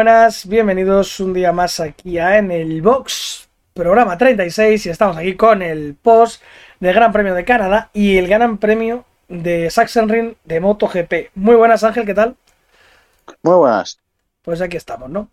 [0.00, 5.34] buenas, bienvenidos un día más aquí a En el Box, programa 36 y estamos aquí
[5.34, 6.42] con el post
[6.78, 11.12] del Gran Premio de Canadá y el Gran Premio de Sachsenring de MotoGP.
[11.34, 12.34] Muy buenas Ángel, ¿qué tal?
[13.42, 13.98] Muy buenas.
[14.40, 15.28] Pues aquí estamos, ¿no?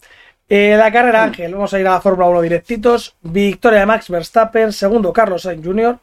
[0.50, 3.16] Eh, la carrera Ángel, vamos a ir a la Fórmula 1 directitos.
[3.22, 5.98] Victoria de Max Verstappen, segundo Carlos Sainz Jr.,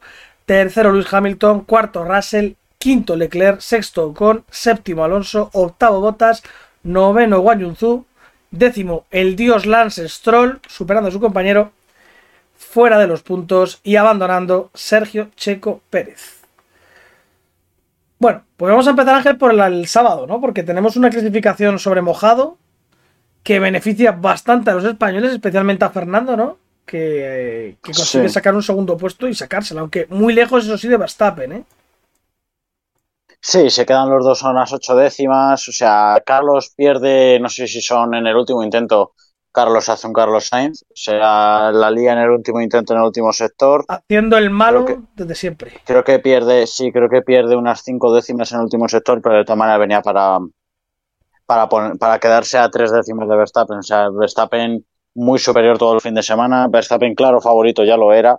[0.47, 6.41] tercero Luis Hamilton, cuarto Russell, quinto Leclerc, sexto Ocon, séptimo Alonso, octavo Bottas,
[6.81, 8.07] noveno Guan Yunzu,
[8.57, 11.71] décimo el dios Lance Stroll, superando a su compañero,
[12.57, 16.41] fuera de los puntos y abandonando Sergio Checo Pérez.
[18.17, 20.39] Bueno, pues vamos a empezar Ángel por el, el sábado, ¿no?
[20.39, 22.57] Porque tenemos una clasificación sobre mojado
[23.43, 26.57] que beneficia bastante a los españoles, especialmente a Fernando, ¿no?
[26.85, 28.33] Que, que consigue Sí.
[28.33, 31.63] sacar un segundo puesto y sacárselo, aunque muy lejos, eso sí, de Verstappen, ¿eh?
[33.47, 35.67] Sí, se quedan los dos a unas ocho décimas.
[35.67, 39.11] O sea, Carlos pierde, no sé si son en el último intento,
[39.51, 40.81] Carlos hace un Carlos Sainz.
[40.81, 43.85] O sea, la lía en el último intento, en el último sector.
[43.87, 44.83] Haciendo el malo
[45.15, 45.73] desde siempre.
[45.85, 49.35] Creo que pierde, sí, creo que pierde unas cinco décimas en el último sector, pero
[49.35, 50.39] de todas maneras venía para,
[51.45, 53.77] para, poner- para quedarse a tres décimas de Verstappen.
[53.77, 56.67] O sea, Verstappen muy superior todo el fin de semana.
[56.67, 58.35] Verstappen, claro, favorito ya lo era.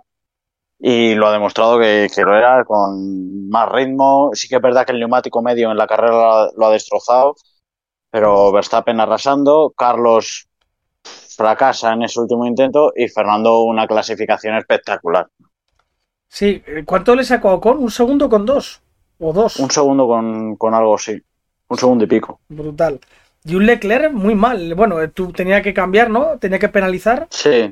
[0.79, 4.29] Y lo ha demostrado que, que lo era con más ritmo.
[4.33, 7.35] Sí que es verdad que el neumático medio en la carrera lo ha destrozado,
[8.11, 9.73] pero Verstappen arrasando.
[9.75, 10.47] Carlos
[11.35, 15.27] fracasa en ese último intento y Fernando una clasificación espectacular.
[16.27, 17.77] Sí, eh, ¿cuánto le sacó Ocon?
[17.77, 18.81] ¿Un segundo con dos?
[19.19, 19.59] ¿O dos?
[19.59, 21.19] Un segundo con, con algo así.
[21.69, 22.39] Un segundo y pico.
[22.49, 22.99] Brutal.
[23.45, 24.75] Y un Leclerc muy mal.
[24.75, 26.37] Bueno, eh, tú tenía que cambiar, ¿no?
[26.37, 27.27] Tenía que penalizar.
[27.29, 27.71] Sí.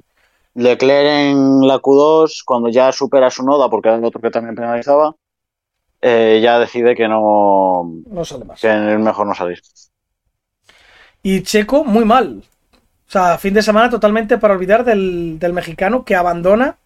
[0.56, 4.56] Leclerc en la Q2, cuando ya supera su noda, porque era el otro que también
[4.56, 5.16] penalizaba,
[6.02, 8.60] eh, ya decide que no No sale más.
[8.62, 9.62] que es mejor no salir.
[11.24, 12.44] Y Checo muy mal.
[13.08, 16.78] O sea, fin de semana totalmente para olvidar del, del mexicano que abandona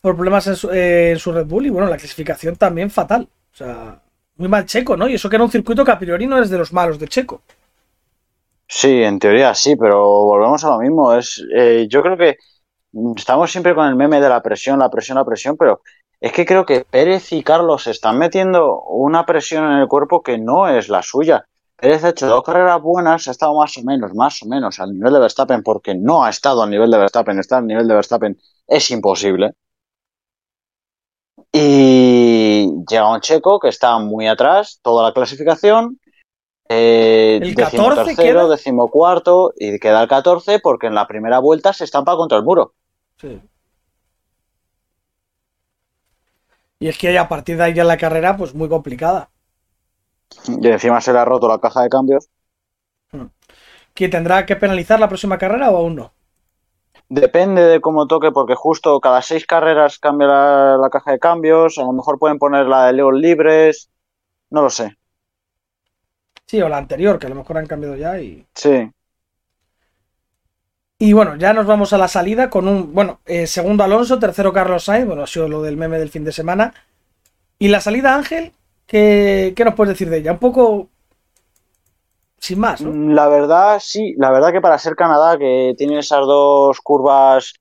[0.00, 1.66] por problemas en su, eh, en su Red Bull.
[1.66, 3.28] Y bueno, la clasificación también fatal.
[3.52, 4.00] O sea,
[4.36, 5.08] muy mal Checo, ¿no?
[5.08, 7.08] Y eso que era un circuito que a priori no es de los malos de
[7.08, 7.42] Checo.
[8.76, 11.14] Sí, en teoría sí, pero volvemos a lo mismo.
[11.14, 12.38] Es, eh, yo creo que
[13.16, 15.80] estamos siempre con el meme de la presión, la presión, la presión, pero
[16.20, 20.38] es que creo que Pérez y Carlos están metiendo una presión en el cuerpo que
[20.38, 21.46] no es la suya.
[21.76, 24.92] Pérez ha hecho dos carreras buenas, ha estado más o menos, más o menos al
[24.92, 27.94] nivel de Verstappen, porque no ha estado al nivel de Verstappen, estar al nivel de
[27.94, 29.52] Verstappen es imposible.
[31.52, 36.00] Y llega un checo que está muy atrás, toda la clasificación.
[36.68, 38.48] Eh, El décimo 14 tercero, queda.
[38.48, 42.44] décimo cuarto y queda el 14 porque en la primera vuelta se estampa contra el
[42.44, 42.74] muro.
[43.16, 43.40] Sí.
[46.78, 49.30] Y es que a partir de ahí ya la carrera, pues muy complicada.
[50.46, 52.28] Y encima se le ha roto la caja de cambios.
[53.94, 56.12] ¿Que tendrá que penalizar la próxima carrera o aún no?
[57.08, 61.78] Depende de cómo toque, porque justo cada seis carreras cambia la, la caja de cambios.
[61.78, 63.90] A lo mejor pueden poner la de León libres.
[64.50, 64.96] No lo sé.
[66.46, 68.46] Sí, o la anterior, que a lo mejor han cambiado ya y.
[68.54, 68.90] Sí.
[70.98, 74.52] Y bueno, ya nos vamos a la salida con un, bueno, eh, segundo Alonso, tercero
[74.52, 76.72] Carlos Sainz, bueno, ha sido lo del meme del fin de semana.
[77.58, 78.52] Y la salida Ángel,
[78.86, 80.32] ¿qué, qué nos puedes decir de ella?
[80.32, 80.88] Un poco
[82.38, 82.92] sin más, ¿no?
[82.92, 84.14] Mm, La verdad, sí.
[84.18, 87.54] La verdad que para ser Canadá, que tiene esas dos curvas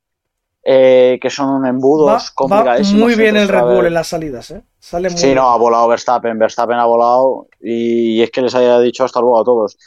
[0.63, 3.01] eh, que son un embudos Va, va complicadísimos.
[3.01, 4.63] muy bien el Red Bull en las salidas, ¿eh?
[4.83, 8.81] Sale muy Sí, no, ha volado Verstappen, Verstappen ha volado y es que les haya
[8.81, 9.77] dicho hasta luego a todos.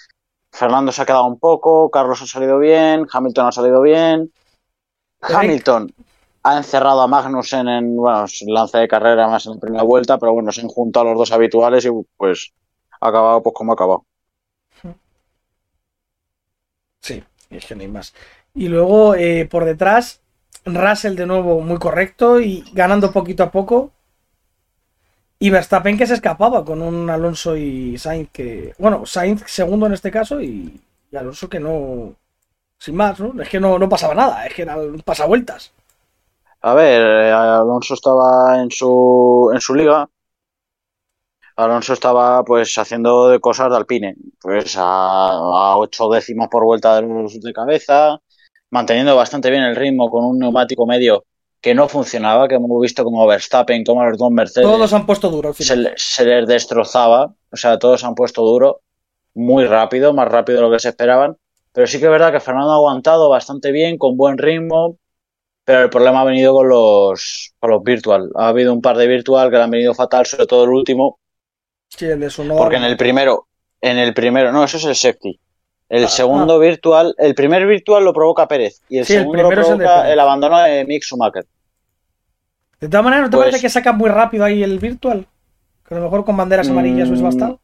[0.50, 4.32] Fernando se ha quedado un poco, Carlos ha salido bien, Hamilton ha salido bien.
[5.20, 5.92] Hamilton
[6.44, 10.16] ha encerrado a Magnussen en, bueno, en lance de carrera más en la primera vuelta,
[10.16, 12.54] pero bueno, se han juntado los dos habituales y pues
[12.98, 14.06] ha acabado pues como ha acabado.
[17.02, 18.14] Sí, es que no hay más.
[18.54, 20.22] Y luego eh, por detrás,
[20.64, 23.92] Russell de nuevo muy correcto y ganando poquito a poco.
[25.38, 28.74] Y Verstappen que se escapaba con un Alonso y Sainz que.
[28.78, 30.80] Bueno, Sainz segundo en este caso y,
[31.14, 32.14] Alonso que no.
[32.78, 33.40] Sin más, ¿no?
[33.42, 35.72] Es que no, no pasaba nada, es que era un pasavueltas.
[36.60, 40.08] A ver, eh, Alonso estaba en su, en su liga.
[41.56, 47.52] Alonso estaba pues haciendo de cosas de Alpine, pues a, ocho décimas por vuelta de
[47.54, 48.18] cabeza,
[48.70, 51.24] manteniendo bastante bien el ritmo con un neumático medio
[51.66, 55.28] que no funcionaba, que hemos visto como Verstappen, como los dos Mercedes Todos han puesto
[55.30, 55.94] duro al se, final.
[55.96, 58.82] se les destrozaba, o sea, todos han puesto duro,
[59.34, 61.36] muy rápido, más rápido de lo que se esperaban,
[61.72, 64.96] pero sí que es verdad que Fernando ha aguantado bastante bien, con buen ritmo,
[65.64, 68.30] pero el problema ha venido con los, con los virtual.
[68.36, 71.18] Ha habido un par de virtual que le han venido fatal, sobre todo el último,
[71.88, 73.48] Sí, el de su porque en el primero,
[73.80, 75.40] en el primero, no, eso es el safety.
[75.88, 79.42] El Ah, segundo virtual, el primer virtual lo provoca Pérez y el Sí, el segundo
[79.42, 80.12] lo el de provoca Pérez.
[80.12, 81.44] el, abandono de Mick Schumacher.
[82.80, 85.26] De todas maneras, ¿no te Pues- parece que saca muy rápido ahí el virtual?
[85.88, 87.60] Que a lo mejor con banderas amarillas es Mm, bastante.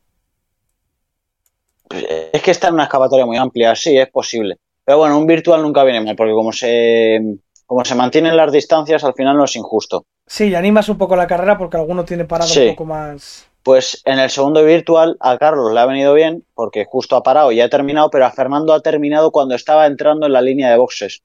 [2.32, 4.56] Es que está en una escapatoria muy amplia, sí, es posible.
[4.84, 7.20] Pero bueno, un virtual nunca viene mal, porque como se,
[7.66, 10.06] como se mantienen las distancias, al final no es injusto.
[10.26, 12.68] Sí, y animas un poco la carrera porque alguno tiene parada Sí.
[12.68, 13.46] un poco más.
[13.62, 17.52] Pues en el segundo virtual a Carlos le ha venido bien, porque justo ha parado
[17.52, 20.78] y ha terminado, pero a Fernando ha terminado cuando estaba entrando en la línea de
[20.78, 21.22] boxes.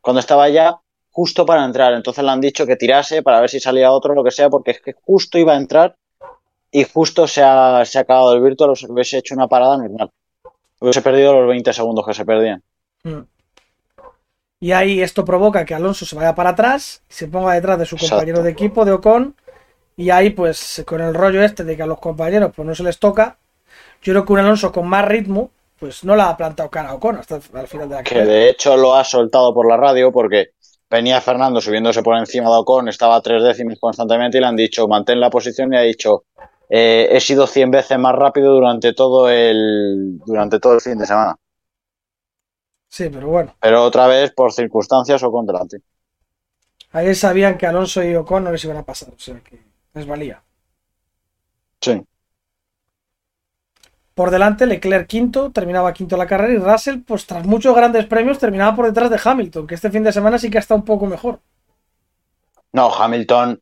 [0.00, 0.76] Cuando estaba ya
[1.12, 1.92] justo para entrar.
[1.94, 4.50] Entonces le han dicho que tirase para ver si salía otro o lo que sea,
[4.50, 5.94] porque es que justo iba a entrar
[6.70, 9.76] y justo se ha, se ha acabado el virtual o se hubiese hecho una parada
[9.76, 10.10] normal.
[10.80, 12.62] Hubiese perdido los 20 segundos que se perdían.
[13.04, 13.20] Mm.
[14.60, 17.96] Y ahí esto provoca que Alonso se vaya para atrás se ponga detrás de su
[17.96, 18.14] Exacto.
[18.16, 19.34] compañero de equipo, de Ocon.
[19.96, 22.82] Y ahí, pues, con el rollo este de que a los compañeros pues no se
[22.82, 23.38] les toca,
[24.02, 26.94] yo creo que un Alonso con más ritmo, pues no la ha plantado cara a
[26.94, 28.32] Ocon hasta el final de la Que carrera.
[28.32, 30.50] de hecho lo ha soltado por la radio porque
[30.92, 34.56] venía Fernando subiéndose por encima de Ocon, estaba a tres décimos constantemente y le han
[34.56, 36.24] dicho mantén la posición y ha dicho
[36.68, 41.06] eh, he sido 100 veces más rápido durante todo el durante todo el fin de
[41.06, 41.34] semana.
[42.88, 45.78] Sí, pero bueno, Pero otra vez por circunstancias o con delante.
[46.92, 49.58] ahí sabían que Alonso y Ocon no les iban a pasar, o sea que
[49.94, 50.42] les valía.
[51.80, 52.02] Sí.
[54.14, 58.38] Por delante, Leclerc quinto, terminaba quinto la carrera y Russell, pues tras muchos grandes premios,
[58.38, 60.84] terminaba por detrás de Hamilton, que este fin de semana sí que ha estado un
[60.84, 61.40] poco mejor.
[62.72, 63.60] No, Hamilton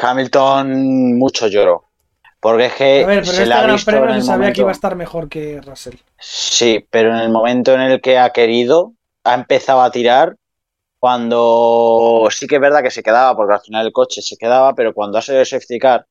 [0.00, 1.84] Hamilton mucho lloro.
[2.40, 4.26] Porque es que A ver, pero se este le ha gran visto premio se sabía
[4.28, 5.96] que momento- iba a estar mejor que Russell.
[6.18, 8.92] Sí, pero en el momento en el que ha querido,
[9.24, 10.36] ha empezado a tirar,
[11.00, 14.74] cuando sí que es verdad que se quedaba, porque al final el coche se quedaba,
[14.74, 16.06] pero cuando ha sido el safety car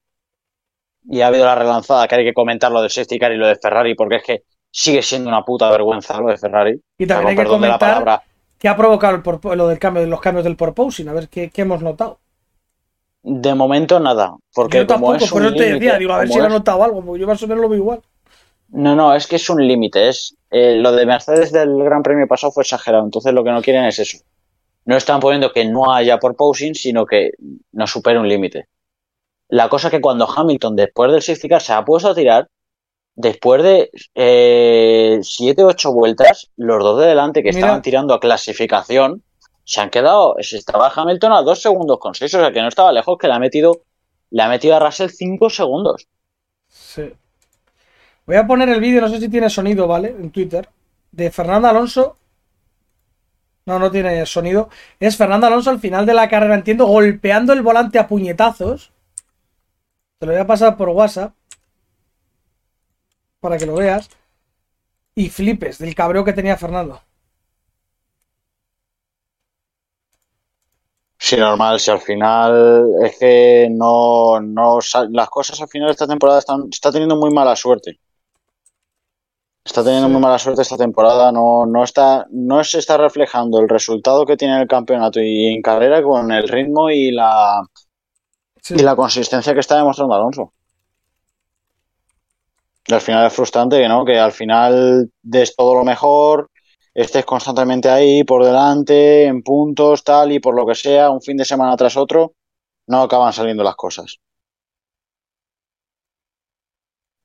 [1.09, 3.47] y ha habido la relanzada, que hay que comentar lo del safety car y lo
[3.47, 6.79] de Ferrari, porque es que sigue siendo una puta vergüenza lo de Ferrari.
[6.97, 8.23] Y también hay que perdón de la comentar palabra,
[8.59, 11.61] qué ha provocado el lo del cambio, los cambios del porposing, a ver qué, qué
[11.61, 12.19] hemos notado.
[13.23, 16.17] de momento nada, porque yo como tampoco, es por un eso te decía, digo, a
[16.19, 17.79] ver como si le ha es- notado algo, porque yo más o menos lo veo
[17.79, 18.01] igual.
[18.69, 20.09] No, no, es que es un límite.
[20.09, 23.05] Es eh, lo de Mercedes del Gran Premio pasado fue exagerado.
[23.05, 24.17] Entonces lo que no quieren es eso.
[24.85, 27.31] No están poniendo que no haya por posing, sino que
[27.71, 28.67] no supere un límite.
[29.49, 32.49] La cosa que cuando Hamilton, después del safety car, se ha puesto a tirar,
[33.15, 37.59] después de eh, siete o ocho vueltas, los dos de delante que Mira.
[37.59, 39.23] estaban tirando a clasificación,
[39.63, 42.67] se han quedado, se estaba Hamilton a dos segundos con seis, o sea que no
[42.67, 43.81] estaba lejos, que le ha metido,
[44.29, 46.07] le ha metido a Russell cinco segundos.
[46.69, 47.13] Sí.
[48.25, 50.09] Voy a poner el vídeo, no sé si tiene sonido, ¿vale?
[50.09, 50.69] En Twitter.
[51.11, 52.17] De Fernando Alonso.
[53.65, 54.69] No, no tiene sonido.
[54.99, 58.91] Es Fernando Alonso al final de la carrera, entiendo, golpeando el volante a puñetazos.
[60.19, 61.33] Te lo voy a pasar por WhatsApp.
[63.39, 64.09] Para que lo veas.
[65.15, 67.01] Y flipes del cabreo que tenía Fernando.
[71.19, 74.79] Sí, normal, si al final es que no, no
[75.11, 77.99] las cosas al final de esta temporada están, está teniendo muy mala suerte.
[79.63, 80.13] Está teniendo Sí.
[80.13, 84.35] muy mala suerte esta temporada, no, no está, no se está reflejando el resultado que
[84.37, 87.61] tiene el campeonato y en carrera con el ritmo y la,
[88.69, 90.53] Y la consistencia que está demostrando Alonso.
[92.87, 96.49] Y al final es frustrante no, que al final des todo lo mejor,
[96.93, 101.37] estés constantemente ahí por delante, en puntos, tal, y por lo que sea, un fin
[101.37, 102.33] de semana tras otro,
[102.87, 104.19] no acaban saliendo las cosas.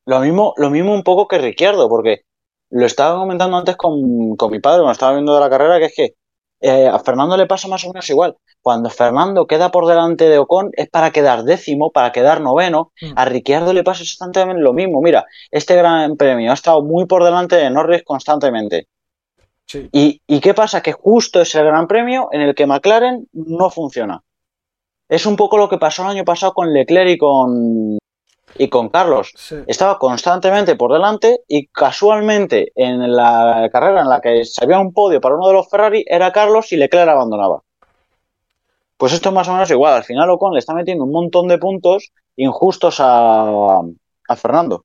[0.05, 2.23] Lo mismo, lo mismo un poco que Ricciardo, porque
[2.71, 5.85] lo estaba comentando antes con, con mi padre cuando estaba viendo de la carrera, que
[5.87, 6.15] es que
[6.63, 8.37] eh, a Fernando le pasa más o menos igual.
[8.61, 12.93] Cuando Fernando queda por delante de Ocon es para quedar décimo, para quedar noveno.
[13.01, 13.13] Mm.
[13.17, 15.03] A Ricciardo le pasa exactamente lo mismo.
[15.03, 18.89] Mira, este gran premio ha estado muy por delante de Norris constantemente.
[19.67, 19.89] Sí.
[19.93, 20.83] ¿Y, y qué pasa?
[20.83, 24.23] Que justo es el gran premio en el que McLaren no funciona.
[25.09, 27.99] Es un poco lo que pasó el año pasado con Leclerc y con,
[28.57, 29.33] y con Carlos.
[29.37, 29.57] Sí.
[29.67, 34.93] Estaba constantemente por delante y casualmente en la carrera en la que se había un
[34.93, 37.63] podio para uno de los Ferrari era Carlos y Leclerc abandonaba.
[38.97, 39.95] Pues esto es más o menos igual.
[39.95, 43.81] Al final Ocon le está metiendo un montón de puntos injustos a,
[44.29, 44.85] a Fernando.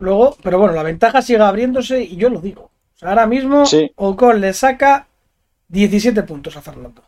[0.00, 2.70] Luego, pero bueno, la ventaja sigue abriéndose y yo lo digo.
[2.94, 3.90] O sea, ahora mismo Sí.
[3.96, 5.08] Ocon le saca
[5.68, 7.02] 17 puntos a Fernando.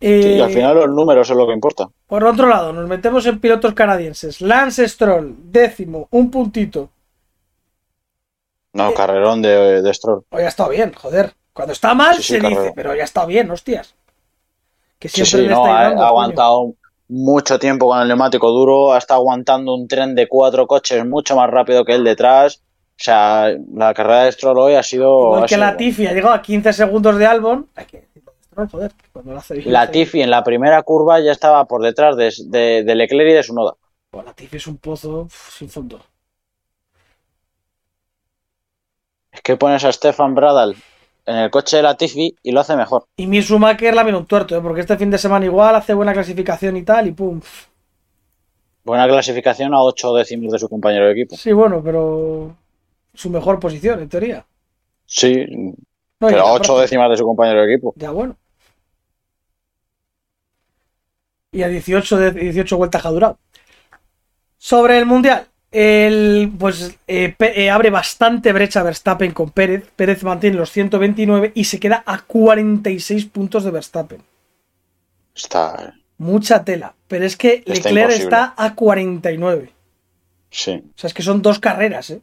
[0.00, 1.88] Eh, Y al final los números es lo que importa.
[2.06, 4.40] Por otro lado, nos metemos en pilotos canadienses.
[4.40, 6.88] Lance Stroll, décimo, un puntito.
[8.72, 10.24] No, carrerón de, de Stroll.
[10.30, 11.34] Oye, ha estado bien, joder.
[11.52, 13.94] Cuando está mal Sí, sí, se dice, pero ya está bien, hostias.
[14.98, 16.74] Que siempre no, está ha, ha aguantado,
[17.08, 21.34] mucho tiempo con el neumático duro, ha estado aguantando un tren de cuatro coches mucho
[21.34, 22.62] más rápido que el detrás.
[22.62, 25.20] O sea, la carrera de Stroll hoy ha sido.
[25.20, 27.66] Igual ha que sido la Tiffy ha llegado a 15 segundos de Albon.
[27.74, 28.06] Hay que
[28.68, 29.72] joder, cuando lo hace bien.
[29.72, 33.34] La Tiffy en la primera curva ya estaba por detrás de, de, de Leclerc y
[33.34, 33.74] de su noda.
[34.12, 36.00] Buah, La Tiffy es un pozo sin fondo.
[39.32, 40.74] Es que pones a Stefan Bradal
[41.26, 43.04] en el coche de la Tiffy y lo hace mejor.
[43.16, 44.60] Y mi Schumacher la viene un tuerto, ¿eh?
[44.60, 47.40] porque este fin de semana igual hace buena clasificación y tal, y pum.
[48.82, 51.36] Buena clasificación a 8 décimos de su compañero de equipo.
[51.36, 52.56] Sí, bueno, pero
[53.14, 54.44] su mejor posición, en teoría.
[55.04, 55.74] Sí, No,
[56.28, 57.92] pero la 8 propia- décimas de su compañero de equipo.
[57.96, 58.36] Ya bueno.
[61.52, 63.38] Y a 18, de, 18 vueltas ha durado.
[64.58, 65.46] Sobre el Mundial.
[65.72, 69.88] El, pues eh, eh, abre bastante brecha Verstappen con Pérez.
[69.94, 74.22] Pérez mantiene los 129 y se queda a 46 puntos de Verstappen.
[75.34, 75.94] Está.
[76.18, 76.94] Mucha tela.
[77.06, 78.24] Pero es que Está Leclerc imposible.
[78.24, 79.72] está a 49.
[80.50, 80.72] Sí.
[80.72, 82.20] O sea, es que son dos carreras, ¿eh?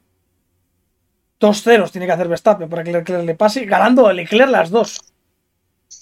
[1.39, 4.69] Dos ceros tiene que hacer Verstappen para que Leclerc le pase, ganando a Leclerc las
[4.69, 4.99] dos.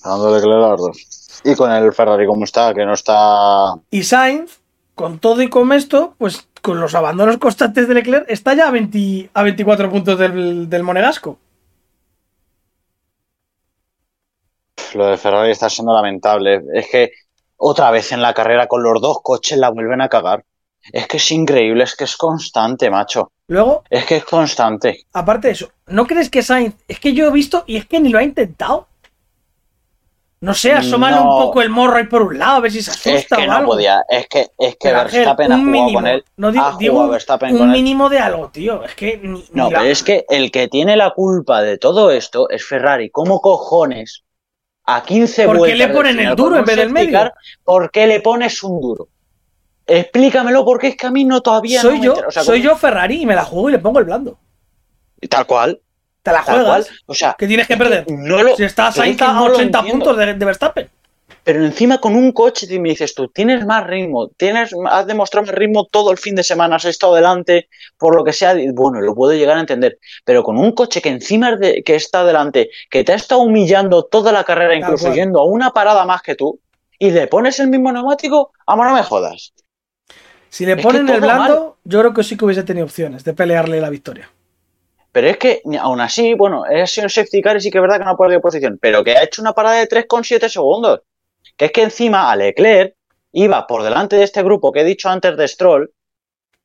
[0.04, 1.25] Leclerc a los dos.
[1.44, 3.76] Y con el Ferrari como está, que no está.
[3.92, 4.60] Y Sainz,
[4.96, 8.72] con todo y con esto, pues con los abandonos constantes de Leclerc, está ya a,
[8.72, 11.38] 20 a 24 puntos del, del Monegasco.
[14.94, 16.62] Lo de Ferrari está siendo lamentable.
[16.74, 17.12] Es que
[17.58, 20.44] otra vez en la carrera con los dos coches la vuelven a cagar.
[20.92, 23.32] Es que es increíble, es que es constante, macho.
[23.48, 25.06] Luego, Es que es constante.
[25.14, 28.00] aparte de eso, ¿no crees que Sainz, es que yo he visto y es que
[28.00, 28.88] ni lo ha intentado?
[30.42, 31.24] No sé, asómale No.
[31.24, 33.36] un poco el morro ahí por un lado, a ver si se asusta Es que
[33.44, 33.72] o no algo.
[33.72, 34.04] podía.
[34.10, 36.24] Es que, es que Ángel, Verstappen ha jugado mínimo, con él.
[36.38, 37.74] no digo, ha Verstappen un con él.
[37.74, 38.84] mínimo de algo, tío.
[38.84, 41.78] Es que ni, No, ni la- pero es que el que tiene la culpa de
[41.78, 43.10] todo esto es Ferrari.
[43.10, 44.24] ¿Cómo cojones
[44.84, 47.32] a 15 ¿Por qué vueltas le del ponen el duro en vez del medio?
[47.64, 49.08] ¿Por qué le pones un duro?
[49.88, 52.28] Explícamelo porque es que a mí no todavía soy no me yo.
[52.28, 54.38] O sea, soy ¿cómo- yo Ferrari y me la juego y le pongo el blando.
[55.30, 55.80] Tal cual.
[56.26, 56.66] Te la juegas.
[56.66, 56.86] cual.
[57.06, 58.06] O sea, ¿Qué tienes que perder?
[58.10, 58.56] no lo.
[58.56, 59.92] Si estás ahí es que a no lo 80 entiendo.
[60.06, 60.90] puntos de, de Verstappen.
[61.44, 65.54] Pero encima con un coche me dices tú, tienes más ritmo, tienes, has demostrado más
[65.56, 69.14] ritmo todo el fin de semana, has estado delante, por lo que sea, bueno, lo
[69.14, 72.72] puedo llegar a entender, pero con un coche que encima es de- que está delante,
[72.90, 75.16] que te ha estado humillando toda la carrera, Tal incluso cual.
[75.16, 76.60] yendo a una parada más que tú,
[76.98, 79.54] y le pones el mismo neumático, vamos, no me jodas.
[80.50, 83.34] Si le Es ponen el blando, yo creo que sí que hubiese tenido opciones de
[83.36, 84.32] pelearle la victoria.
[85.16, 87.82] Pero es que, aún así, bueno, ha sido un safety car y sí que es
[87.82, 91.04] verdad que no ha perdido posición, pero que ha hecho una parada de 3,7 segundos.
[91.56, 92.96] Que es que encima a Leclerc
[93.32, 95.90] iba por delante de este grupo que he dicho antes de Stroll,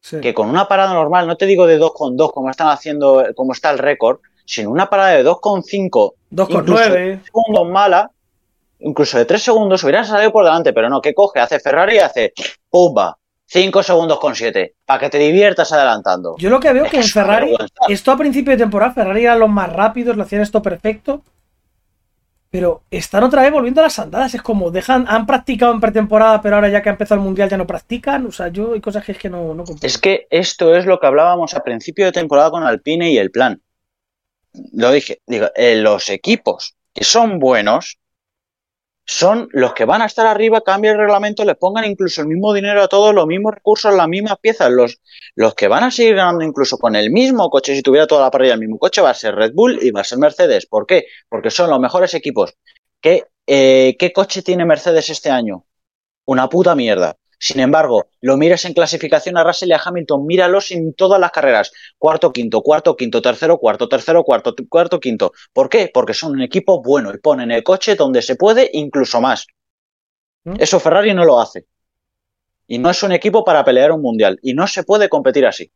[0.01, 0.21] Sí.
[0.21, 3.71] que con una parada normal, no te digo de 2,2 como están haciendo, como está
[3.71, 7.21] el récord, sino una parada de 2,5, 2,9.
[7.23, 8.11] segundos mala,
[8.81, 11.99] incluso de 3 segundos hubiera salido por delante, pero no, que coge, hace Ferrari y
[11.99, 12.33] hace
[12.69, 13.17] ¡pumba!
[13.53, 16.37] 5 segundos con 7, para que te diviertas adelantando.
[16.39, 17.57] Yo lo que veo Es que en Ferrari,
[17.89, 21.25] esto a principio de temporada, Ferrari eran los más rápidos, lo hacían esto perfecto.
[22.49, 24.35] Pero están otra vez volviendo a las andadas.
[24.35, 27.49] Es como dejan, han practicado en pretemporada, pero ahora ya que ha empezado el mundial
[27.49, 28.27] ya no practican.
[28.27, 29.87] O sea, yo hay cosas que es que no, no comprendo.
[29.87, 33.31] Es que esto es lo que hablábamos a principio de temporada con Alpine y el
[33.33, 33.61] plan.
[34.73, 38.00] Lo dije, digo, eh, los equipos que son buenos
[39.11, 42.55] son los que van a estar arriba, cambien el reglamento, les pongan incluso el mismo
[42.55, 44.71] dinero a todos, los mismos recursos, las mismas piezas.
[44.71, 45.01] Los,
[45.35, 48.31] los que van a seguir ganando incluso con el mismo coche, si tuviera toda la
[48.31, 50.67] parrilla el mismo coche, va a ser Red Bull y va a ser Mercedes.
[50.67, 51.07] ¿Por qué?
[51.29, 52.55] Porque son los mejores equipos.
[53.01, 55.65] ¿Qué, eh, ¿qué coche tiene Mercedes este año?
[56.27, 57.17] Una puta mierda.
[57.43, 61.31] Sin embargo, lo miras en clasificación a Russell y a Hamilton, míralos en todas las
[61.31, 61.73] carreras.
[61.97, 65.33] Cuarto, quinto, cuarto, quinto, tercero, cuarto, tercero, cuarto, cuarto, quinto.
[65.55, 65.91] ¿Por qué?
[65.93, 69.47] Porque son un equipo bueno y ponen el coche donde se puede, incluso más.
[70.45, 70.57] ¿Mm?
[70.59, 71.67] Eso Ferrari no lo hace.
[72.67, 74.39] Y no es un equipo para pelear un mundial.
[74.43, 75.73] Y no se puede competir así.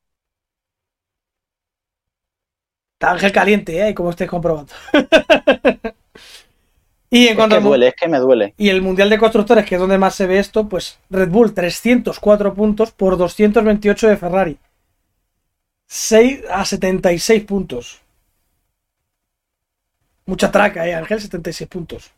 [2.92, 3.94] Está Ángel caliente, ¿eh?
[3.94, 4.70] Como estáis comprobando.
[7.14, 8.54] y en Es cuanto que duele, es que me duele.
[8.58, 11.54] Y el Mundial de Constructores, que es donde más se ve esto, pues Red Bull
[11.54, 14.58] 304 puntos por 228 de Ferrari.
[15.86, 18.00] 6 a 76 puntos.
[20.26, 22.10] Mucha traca, eh, Ángel, 76 puntos.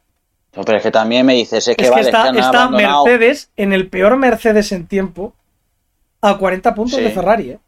[0.55, 2.38] No, pero es que también me dices, es que es que vale, es está, que
[2.38, 2.71] está.
[2.71, 5.35] Mercedes, en el peor Mercedes en tiempo,
[6.23, 7.05] a 40 puntos Sí.
[7.05, 7.59] de Ferrari, eh.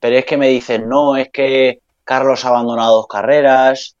[0.00, 3.96] Pero es que me dicen, no, es que Carlos ha abandonado dos carreras,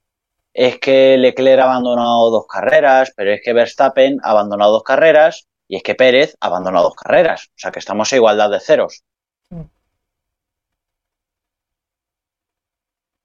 [0.54, 5.48] es que Leclerc ha abandonado dos carreras, pero es que Verstappen ha abandonado dos carreras
[5.66, 7.48] y es que Pérez ha abandonado dos carreras.
[7.48, 9.02] O sea que estamos a igualdad de ceros.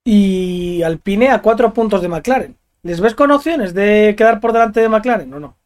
[0.03, 2.57] Y Alpine a 4 puntos de McLaren.
[2.81, 5.57] ¿Les ves con opciones de quedar por delante de McLaren o no?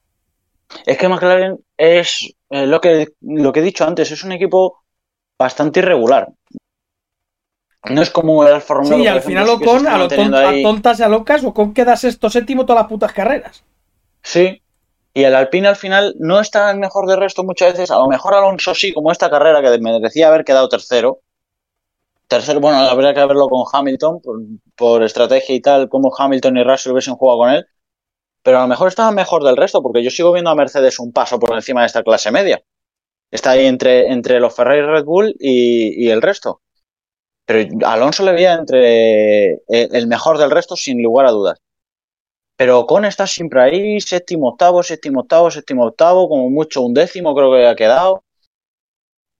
[0.85, 4.83] Es que McLaren es eh, lo, que, lo que he dicho antes, es un equipo
[5.39, 6.27] bastante irregular.
[7.89, 8.97] No es como el Alfa Romeo.
[8.97, 11.73] Sí, y al ejemplo, final se Ocon, a, lo a tontas y a locas, Ocon
[11.73, 13.63] queda sexto séptimo todas las putas carreras.
[14.21, 14.61] Sí.
[15.13, 17.91] Y el Alpine al final no está el mejor de resto muchas veces.
[17.91, 21.19] A lo mejor Alonso sí, como esta carrera que merecía haber quedado tercero.
[22.27, 24.39] Tercero, bueno, habría que verlo con Hamilton por,
[24.75, 27.67] por estrategia y tal, como Hamilton y Russell hubiesen jugado con él.
[28.41, 31.11] Pero a lo mejor estaba mejor del resto, porque yo sigo viendo a Mercedes un
[31.11, 32.63] paso por encima de esta clase media.
[33.29, 36.61] Está ahí entre, entre los Ferrari Red Bull y, y el resto.
[37.45, 41.59] Pero Alonso le veía entre el mejor del resto sin lugar a dudas.
[42.55, 47.35] Pero Ocon está siempre ahí, séptimo, octavo, séptimo, octavo, séptimo, octavo, como mucho un décimo
[47.35, 48.23] creo que ha quedado.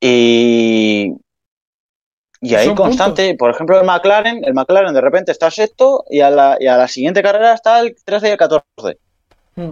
[0.02, 1.14] Y,
[2.42, 6.30] y ahí constante, por ejemplo, el McLaren, el McLaren de repente está sexto y a
[6.30, 8.64] la, y a la siguiente carrera está el 13 y el 14.
[9.56, 9.70] Mm.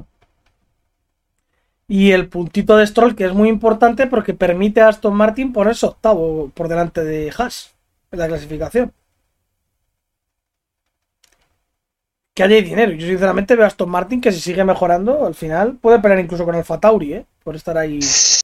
[1.89, 5.85] Y el puntito de Stroll, que es muy importante porque permite a Aston Martin ponerse
[5.85, 7.70] octavo por delante de Haas
[8.11, 8.93] en la clasificación.
[12.33, 12.91] Que haya dinero.
[12.93, 16.45] Yo sinceramente veo a Aston Martin que si sigue mejorando, al final puede pelear incluso
[16.45, 17.25] con Alfa Tauri, ¿eh?
[17.43, 18.01] Por estar ahí.
[18.01, 18.41] Sí,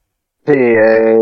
[0.54, 1.18] eh,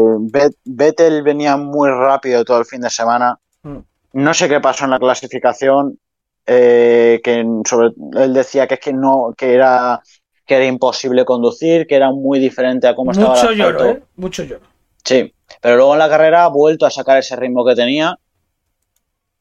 [0.66, 3.38] Vettel venía muy rápido todo el fin de semana.
[3.64, 3.78] Mm.
[4.14, 6.00] No sé qué pasó en la clasificación.
[6.48, 7.90] eh, que sobre,
[8.24, 10.00] él decía que es que no, que era,
[10.46, 13.84] que era imposible conducir, que era muy diferente a cómo estaba Mucho el asfalto.
[13.84, 14.04] lloro, ¿eh?
[14.16, 14.62] Mucho lloro.
[15.04, 18.16] Sí, pero luego en la carrera ha vuelto a sacar ese ritmo que tenía.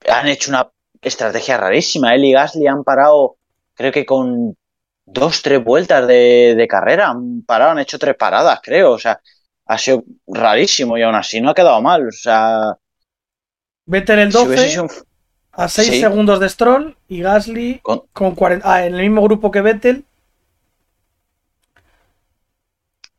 [0.08, 0.70] Han hecho una
[1.00, 2.14] estrategia rarísima.
[2.14, 3.37] Él y Gasly han parado,
[3.75, 4.56] creo que con
[5.06, 7.08] dos, tres vueltas de, de carrera.
[7.11, 8.92] Han parado, han hecho tres paradas, creo.
[8.92, 9.20] O sea,
[9.66, 12.08] ha sido rarísimo y aún así no ha quedado mal.
[12.08, 12.76] O sea,
[13.87, 14.90] Vettel el si hubiese 12 sido un-
[15.52, 16.00] a 6 sí.
[16.00, 18.70] segundos de Stroll y Gasly con- con 40.
[18.73, 20.04] Ah, en el mismo grupo que Vettel.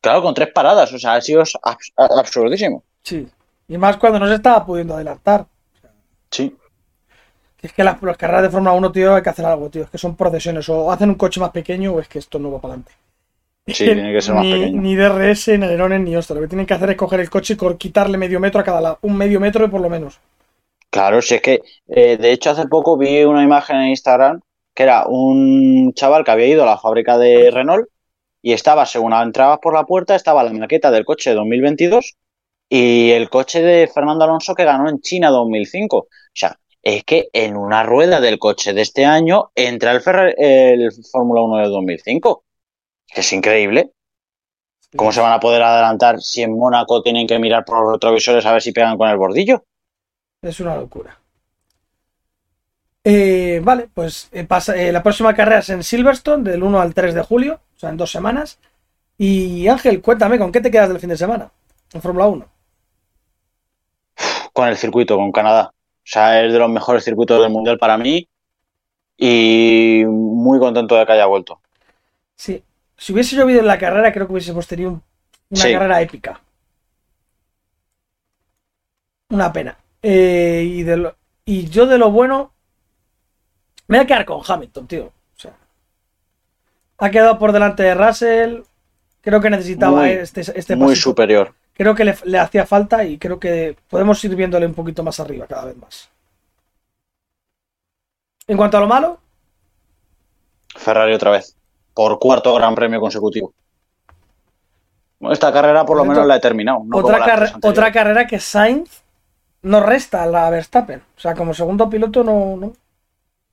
[0.02, 0.92] claro, con tres paradas.
[0.94, 2.84] O sea, ha sido abs- absurdísimo.
[3.04, 3.28] Sí.
[3.68, 5.48] Y más cuando no se estaba pudiendo adelantar.
[6.32, 6.56] Sí.
[7.66, 9.84] Es que las, las carreras de Fórmula 1, tío, hay que hacer algo, tío.
[9.84, 10.70] Es que son procesiones.
[10.70, 12.92] O hacen un coche más pequeño o es que esto no va para adelante.
[13.68, 14.82] Sí, tiene que ser más ni, pequeño.
[14.82, 16.36] Ni DRS, ni alerones, ni hostia.
[16.36, 18.82] Lo que tienen que hacer es coger el coche y quitarle medio metro a cada
[18.82, 19.00] lado.
[19.02, 20.20] Un medio metro por lo menos.
[20.92, 24.42] Claro, si es que, eh, de hecho, hace poco vi una imagen en Instagram
[24.76, 27.88] que era un chaval que había ido a la fábrica de Renault
[28.42, 32.16] y estaba, según entrabas por la puerta, estaba la maqueta del coche de 2022
[32.70, 35.98] y el coche de Fernando Alonso que ganó en China 2005.
[35.98, 40.36] O sea, es que en una rueda del coche de este año entra el, Ferrari-
[40.38, 42.46] el Fórmula 1 de 2005.
[43.08, 43.92] Que es increíble.
[44.96, 48.46] ¿Cómo se van a poder adelantar si en Mónaco tienen que mirar por los retrovisores
[48.46, 49.66] a ver si pegan con el bordillo?
[50.42, 51.20] Es una locura.
[53.04, 56.94] Eh, vale, pues eh, pasa, eh, la próxima carrera es en Silverstone, del 1 al
[56.94, 58.58] 3 de julio, o sea, en dos semanas.
[59.18, 61.52] Y Ángel, cuéntame, ¿con qué te quedas del fin de semana
[61.94, 62.48] en Fórmula 1?
[64.54, 65.72] con el circuito, con Canadá.
[66.06, 68.28] O sea, es de los mejores circuitos del mundial para mí
[69.18, 71.60] y muy contento de que haya vuelto.
[72.36, 72.64] Sí,
[72.96, 75.04] si hubiese llovido en la carrera, creo que hubiésemos tenido un-
[75.50, 75.74] una Sí.
[75.74, 76.40] carrera épica.
[79.30, 79.78] Una pena.
[80.02, 81.16] Eh, y, de lo-
[81.46, 82.52] y yo de lo bueno,
[83.88, 85.06] me voy a quedar con Hamilton, tío.
[85.06, 85.54] O sea,
[87.00, 88.62] ha quedado por delante de Russell.
[89.22, 91.10] Creo que necesitaba Muy- este, este muy pasito.
[91.10, 91.54] superior.
[91.76, 95.20] Creo que le, le hacía falta y creo que podemos ir viéndole un poquito más
[95.20, 96.10] arriba cada vez más.
[98.48, 99.20] En cuanto a lo malo,
[100.76, 101.56] Ferrari otra vez.
[101.94, 103.54] Por cuarto gran premio consecutivo.
[105.32, 106.84] Esta carrera por lo menos la he terminado.
[106.86, 107.54] no otra, anteriores.
[107.64, 109.02] otra carrera que Sainz
[109.64, 111.02] no resta a la Verstappen.
[111.18, 112.58] O sea, como segundo piloto no.
[112.58, 112.74] no.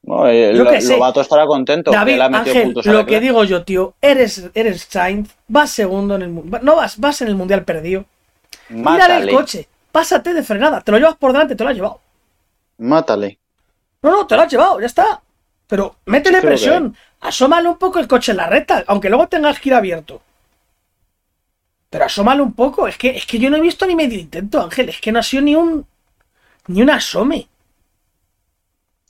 [0.04, 0.94] No, eh, Yo lo- qué sé.
[0.94, 1.92] Lobato estará contento.
[1.92, 6.74] David, Ángel, lo que digo yo, tío, eres, eres Sainz, vas segundo en el No
[6.76, 8.04] vas, vas en el mundial perdido.
[8.72, 12.00] Mírale el coche, pásate de frenada, te lo llevas por delante, te lo has llevado.
[12.78, 13.38] Mátale.
[14.02, 15.20] No, no, te lo has llevado, ya está.
[15.66, 19.58] Pero métele creo presión, asómale un poco el coche en la recta, aunque luego tengas
[19.61, 20.20] que ir abierto.
[21.88, 24.61] Pero asómale un poco, es que, es que yo no he visto ni medio intento,
[24.61, 25.87] Ángel, es que no ha sido ni un.
[26.66, 27.48] ni un asome.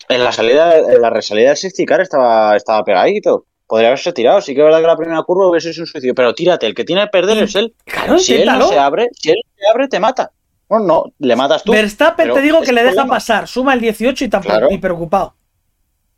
[0.08, 3.46] En la salida, en la resalida del car estaba, estaba pegadito.
[3.66, 4.40] Podría haberse tirado.
[4.40, 6.14] Sí que es verdad que la primera curva hubiese sido un suicidio.
[6.14, 7.74] Pero tírate, el que tiene que perder es él.
[7.84, 10.30] Claro, si él no se abre, si él se abre, te mata.
[10.68, 11.72] No, no, le matas tú.
[11.72, 14.68] Verstappen te digo que le deja pasar, suma el 18 y tampoco Claro.
[14.70, 15.34] ni preocupado.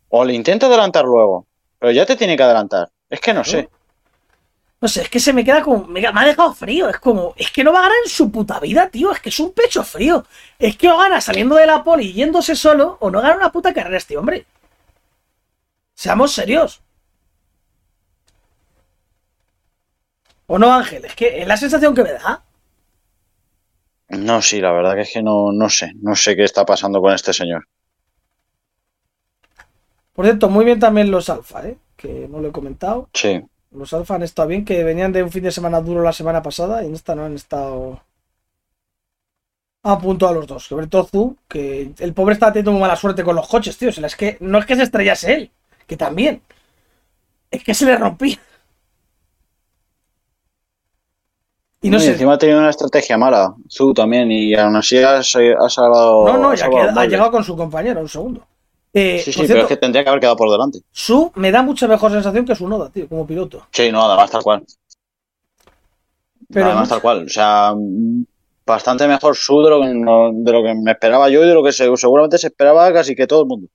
[0.08, 1.46] O le intenta adelantar luego.
[1.78, 2.88] Pero ya te tiene que adelantar.
[3.10, 3.68] Es que no sé.
[4.80, 5.86] No sé, es que se me queda como.
[5.86, 6.88] Me, me ha dejado frío.
[6.88, 7.34] Es como.
[7.36, 9.10] Es que no va a ganar en su puta vida, tío.
[9.12, 10.24] Es que es un pecho frío.
[10.58, 13.50] Es que o gana saliendo de la poli y yéndose solo, o no gana una
[13.50, 14.44] puta carrera este hombre.
[15.94, 16.80] Seamos serios.
[20.46, 21.04] ¿O no, Ángel?
[21.04, 22.42] Es que es la sensación que me da.
[24.08, 27.00] No, sí, la verdad que es que no, no sé, no sé qué está pasando
[27.00, 27.66] con este señor.
[30.12, 31.76] Por cierto, muy bien también los alfa, ¿eh?
[31.96, 33.08] que no lo he comentado.
[33.12, 33.42] Sí.
[33.72, 36.42] Los alfa han estado bien, que venían de un fin de semana duro la semana
[36.42, 38.00] pasada y en esta no han estado
[39.82, 40.64] a punto a los dos.
[40.64, 43.88] Sobre todo Zu, que el pobre está teniendo muy mala suerte con los coches, tío.
[43.88, 45.50] es que, no es que se estrellase él,
[45.86, 46.42] que también.
[47.50, 48.38] Es que se le rompía.
[51.84, 52.12] Y no, sé.
[52.12, 56.24] encima ha tenido una estrategia mala, Zu también, y aún así ha, salvado.
[56.24, 58.40] No, no, ya ha llegado con su compañero, un segundo.
[58.94, 60.80] Eh, sí, sí, pero es que tendría que haber quedado por delante.
[60.90, 63.66] Su me da mucha mejor sensación que su Noda, tío, como piloto.
[63.70, 64.64] Sí, no, además tal cual.
[66.50, 67.26] Pero además tal cual.
[67.26, 67.74] O sea,
[68.64, 71.62] bastante mejor Su de lo que, de lo que me esperaba yo y de lo
[71.62, 73.68] que seguramente se esperaba casi que todo el mundo.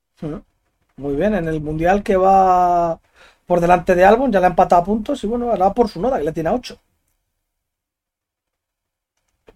[0.98, 3.00] Muy bien, en el mundial que va
[3.46, 6.02] por delante de Albon, ya le ha empatado a puntos y bueno, ahora por su
[6.02, 6.76] Noda, que le tiene a 8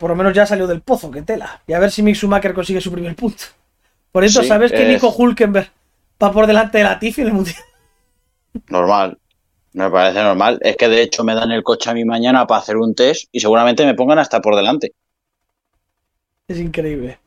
[0.03, 1.61] por lo menos ya salió del pozo, que tela.
[1.65, 3.45] Y a ver si Mick Schumacher consigue su primer punto.
[4.11, 5.71] Por eso, ¿sabes que Nico Hulkenberg
[6.21, 7.55] va por delante de la Tiffy en el mundial?
[8.67, 9.17] Normal.
[9.71, 10.59] Me parece normal.
[10.61, 13.29] Es que de hecho me dan el coche a mí mañana para hacer un test
[13.31, 14.91] y seguramente me pongan hasta por delante.
[16.49, 17.17] Es increíble.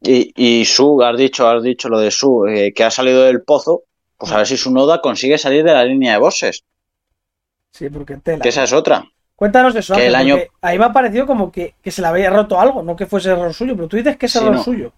[0.00, 3.42] Y, y Su, has dicho, has dicho lo de Su, eh, que ha salido del
[3.44, 3.84] pozo,
[4.16, 6.64] pues a ver si su Noda consigue salir de la línea de bosses.
[7.70, 8.42] Sí, porque tela.
[8.42, 9.04] Que esa es otra.
[9.38, 10.36] Cuéntanos eso, que el año...
[10.60, 13.54] ahí me ha parecido como que, se le había roto algo, no que fuese error
[13.54, 14.92] suyo, pero tú dices que es error suyo.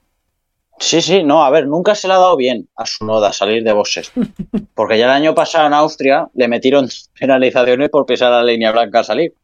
[0.79, 3.63] Sí, sí, no, a ver, nunca se le ha dado bien a su noda salir
[3.63, 4.11] de bosses.
[4.75, 6.89] Porque ya el año pasado en Austria le metieron
[7.21, 9.35] penalizaciones por pisar la línea blanca al salir.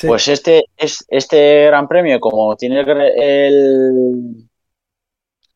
[0.00, 4.48] Pues este, es, este gran premio, como tiene el,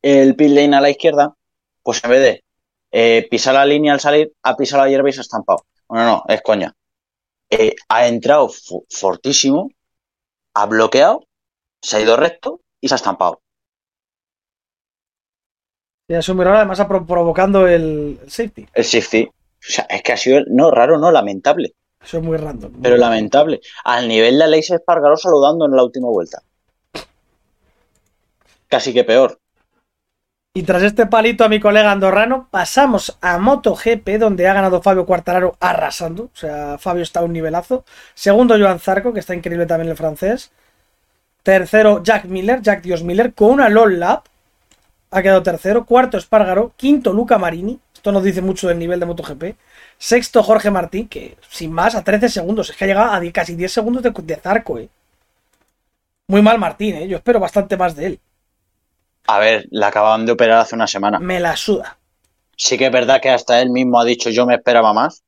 [0.02, 1.36] el pit lane a la izquierda,
[1.84, 2.44] pues en vez de
[2.90, 5.66] eh, pisar la línea al salir, ha pisado la hierba y se ha estampado.
[5.86, 6.74] Bueno, no, es coña.
[7.50, 8.48] Eh, ha entrado
[8.88, 9.70] fortísimo,
[10.54, 11.26] ha bloqueado,
[11.82, 13.42] se ha ido recto y se ha estampado.
[16.08, 18.66] Y ha sumido además provocando el, safety.
[18.74, 19.24] El safety.
[19.26, 21.74] O sea, es que ha sido, no, raro, no, lamentable.
[22.02, 22.72] Eso es muy random.
[22.80, 23.60] Pero lamentable.
[23.84, 26.42] Al nivel de Aleix Espargaró saludando en la última vuelta.
[28.68, 29.39] Casi que peor.
[30.52, 35.06] Y tras este palito a mi colega andorrano, pasamos a MotoGP, donde ha ganado Fabio
[35.06, 36.24] Quartararo arrasando.
[36.24, 37.84] O sea, Fabio está a un nivelazo.
[38.14, 40.50] Segundo, Joan Zarco, que está increíble también el francés.
[41.44, 44.26] Tercero, Jack Miller, Jack Dios Miller, con una LOL lap.
[45.12, 45.86] Ha quedado tercero.
[45.86, 46.72] Cuarto, Espargaro.
[46.76, 47.78] Quinto, Luca Marini.
[47.94, 49.56] Esto nos dice mucho del nivel de MotoGP.
[49.98, 52.70] Sexto, Jorge Martín, que sin más, a 13 segundos.
[52.70, 54.88] Es que ha llegado a casi 10 segundos de, de Zarco, eh.
[56.26, 57.08] Muy mal Martín, eh.
[57.08, 58.20] Yo espero bastante más de él.
[59.26, 61.18] A ver, la acababan de operar hace una semana.
[61.18, 61.98] Me la suda.
[62.56, 65.22] Sí que es verdad que hasta él mismo ha dicho yo me esperaba más.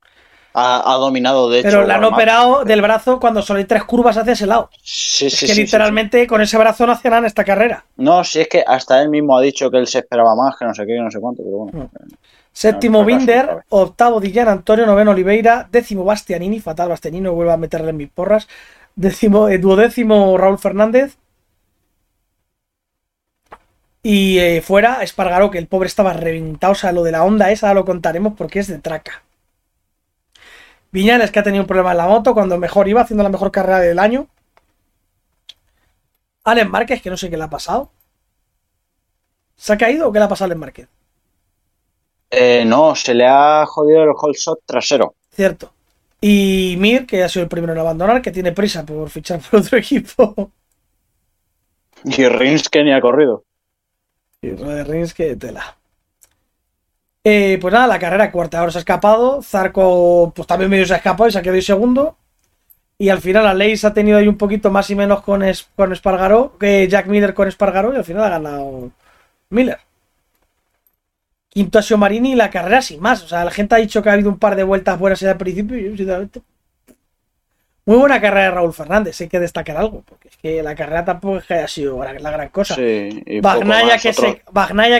[0.54, 1.68] Ha, dominado, de hecho.
[1.68, 4.68] Pero la han operado del brazo cuando solo hay tres curvas hacia ese lado.
[4.82, 7.86] Sí, sí, es que literalmente con ese brazo no hacía nada en esta carrera.
[7.96, 10.66] No, sí, es que hasta él mismo ha dicho que él se esperaba más, que
[10.66, 11.84] no sé qué, no sé cuánto, pero bueno.
[11.84, 12.14] Mm.
[12.52, 17.96] Séptimo Binder, octavo Dillan Antonio, noveno Oliveira, décimo Bastianini, fatal Bastianini, vuelvo a meterle en
[17.96, 18.46] mis porras.
[18.94, 21.16] Décimo, eh, duodécimo Raúl Fernández,
[24.02, 26.72] y eh, fuera, Espargaro, que el pobre estaba reventado.
[26.72, 29.22] O sea, lo de la onda esa lo contaremos porque es de traca.
[30.90, 33.50] Viñales, que ha tenido un problema en la moto cuando mejor iba, haciendo la mejor
[33.50, 34.26] carrera del año.
[36.44, 37.90] Alen Márquez, que no sé qué le ha pasado.
[39.56, 40.88] ¿Se ha caído o qué le ha pasado a Alen Márquez?
[42.30, 45.14] Eh, no, se le ha jodido el hold shot trasero.
[45.30, 45.72] Cierto.
[46.20, 49.60] Y Mir, que ha sido el primero en abandonar, que tiene prisa por fichar por
[49.60, 50.50] otro equipo.
[52.04, 53.44] Y Rins, que ni ha corrido.
[54.42, 55.76] Y Rins que tela.
[57.24, 59.40] Eh, pues nada, la carrera cuarta hora se ha escapado.
[59.42, 62.16] Zarco, pues también medio se ha escapado y se ha quedado segundo.
[62.98, 65.42] Y al final la Leis ha tenido ahí un poquito más y menos con,
[65.76, 68.90] con Espargaró, que Jack Miller con Espargaró, y al final ha ganado
[69.50, 69.78] Miller.
[71.48, 73.22] Quinto ha Marini y la carrera sin más.
[73.22, 75.36] O sea, la gente ha dicho que ha habido un par de vueltas buenas al
[75.36, 76.42] principio y yo, sinceramente,
[77.84, 81.04] muy buena carrera de Raúl Fernández, hay que destacar algo, porque es que la carrera
[81.04, 82.76] tampoco es que haya sido la gran cosa.
[82.76, 84.40] Sí, Bagnaya que, se,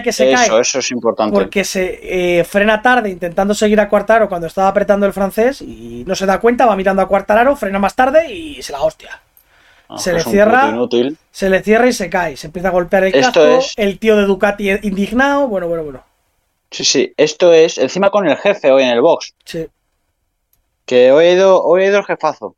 [0.02, 0.60] que se cae.
[0.60, 1.32] Eso es importante.
[1.32, 6.02] Porque se eh, frena tarde intentando seguir a Cuartaro cuando estaba apretando el francés y
[6.08, 9.20] no se da cuenta, va mirando a Cuartararo, frena más tarde y se la hostia.
[9.88, 10.74] Ah, se le cierra,
[11.30, 14.24] se le cierra y se cae, se empieza a golpear el casco, el tío de
[14.24, 16.02] Ducati indignado, bueno, bueno, bueno.
[16.72, 19.34] Sí, sí, esto es encima con el jefe hoy en el box.
[19.44, 19.68] Sí.
[20.84, 22.56] Que hoy he ido, hoy he ido el jefazo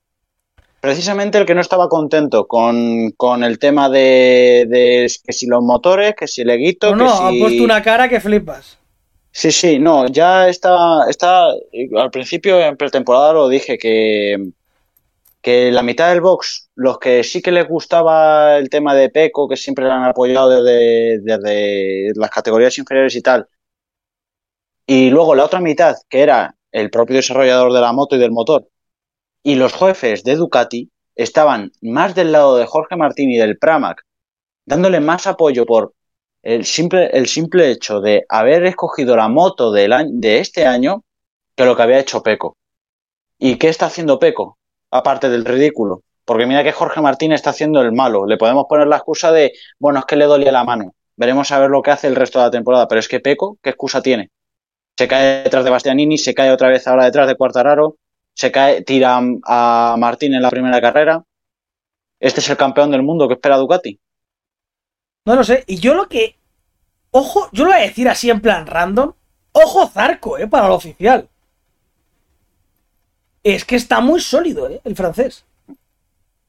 [0.84, 6.28] precisamente el que no estaba contento con, el tema de, que si los motores, que
[6.28, 6.94] si el eguito.
[6.94, 8.78] No, no, ha puesto una cara que flipas.
[9.32, 14.50] Sí, sí, no, ya está, está, al principio en pretemporada lo dije que,
[15.40, 19.48] que la mitad del box, los que sí que les gustaba el tema de Peco,
[19.48, 23.48] que siempre lo han apoyado desde, desde las categorías inferiores y tal,
[24.86, 28.32] y luego la otra mitad, que era el propio desarrollador de la moto y del
[28.32, 28.68] motor,
[29.44, 34.02] y los jefes de Ducati estaban más del lado de Jorge Martín y del Pramac,
[34.64, 35.92] dándole más apoyo por
[36.42, 41.04] el simple, el simple hecho de haber escogido la moto del año, de este año
[41.54, 42.56] que lo que había hecho Peco.
[43.38, 44.58] ¿Y qué está haciendo Peco?
[44.90, 46.02] Aparte del ridículo.
[46.24, 48.26] Porque mira que Jorge Martín está haciendo el malo.
[48.26, 50.94] Le podemos poner la excusa de, bueno, es que le dolía la mano.
[51.16, 52.88] Veremos a ver lo que hace el resto de la temporada.
[52.88, 54.30] Pero es que Peco, ¿qué excusa tiene?
[54.96, 57.96] Se cae detrás de Bastianini, se cae otra vez ahora detrás de Cuartararo,
[58.34, 61.24] se cae, tira a Martín en la primera carrera.
[62.20, 63.98] Este es el campeón del mundo que espera Ducati.
[65.26, 65.64] No lo sé.
[65.66, 66.36] Y yo lo que.
[67.10, 69.12] Ojo, yo lo voy a decir así en plan random.
[69.52, 71.28] Ojo Zarco, eh, para lo oficial.
[73.42, 75.44] Es que está muy sólido, eh, el francés.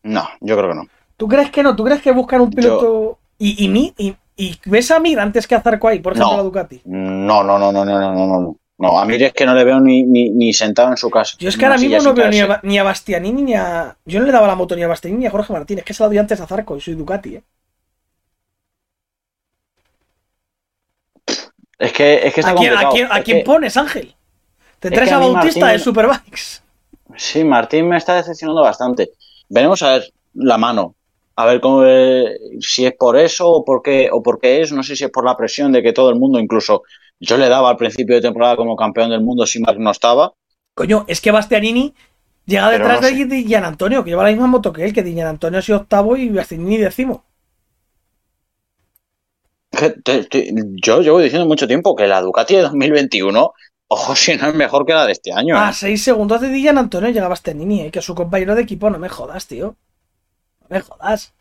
[0.04, 0.88] No, yo creo que no.
[1.18, 1.76] ¿Tú crees que no?
[1.76, 3.20] ¿Tú crees que buscan un piloto.
[3.38, 6.38] Y, y, y, y ves a Mir antes que a Zarco ahí, por ejemplo, No.
[6.38, 6.82] la Ducati?
[6.86, 8.58] No, no, no, no, no, no, no, no.
[8.86, 11.36] No, a mí es que no le veo ni, ni, ni sentado en su casa.
[11.40, 13.96] Yo es que ahora mismo no veo ni a, ni a Bastianini ni a.
[14.06, 16.04] Yo no le daba la moto ni a Bastianini ni a Jorge Martínez, que se
[16.04, 17.44] la doy antes a Zarco y soy Ducati, eh.
[21.78, 22.94] Es que, es que está ¿A quién, a complicado.
[22.94, 24.16] quién- a quién que- pones, Ángel?
[24.80, 26.62] Te es traes a Bautista de Superbikes.
[27.18, 29.12] Sí, Martín me está decepcionando bastante.
[29.50, 30.96] Veremos a ver la mano.
[31.38, 34.72] A ver cómo, eh, si es por eso o por qué, o por qué es.
[34.72, 36.84] No sé si es por la presión de que todo el mundo, incluso
[37.20, 40.34] yo le daba al principio de temporada como campeón del mundo si Marc no estaba.
[40.74, 41.94] Coño, es que Bastianini
[42.46, 45.04] llega detrás no de Di Gian Antonio, que lleva la misma moto que él, que
[45.04, 47.24] Di Gian Antonio ha sido octavo y Bastianini décimo.
[50.82, 53.54] Yo llevo diciendo mucho tiempo que la Ducati de 2021,
[53.88, 55.58] ojo si no es mejor que la de este año.
[55.58, 55.74] A ¿eh?
[55.74, 58.90] 6 segundos de Di Gian Antonio llega Bastianini, eh, que es su compañero de equipo.
[58.90, 59.76] No me jodas, tío.
[60.62, 61.34] No me jodas.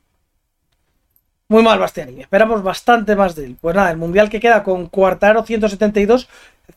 [1.48, 2.22] Muy mal Bastianini.
[2.22, 3.56] Esperamos bastante más de él.
[3.60, 6.28] Pues nada, el mundial que queda con Cuartaro 172,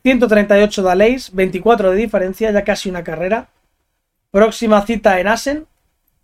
[0.04, 3.48] 138 de Aleix, 24 de diferencia, ya casi una carrera.
[4.32, 5.68] Próxima cita en Assen,